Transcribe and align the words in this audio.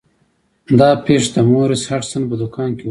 دا 0.79 0.89
پیښه 1.05 1.29
د 1.35 1.37
مورس 1.49 1.81
هډسن 1.91 2.23
په 2.29 2.35
دکان 2.41 2.69
کې 2.71 2.75
وشوه. 2.75 2.79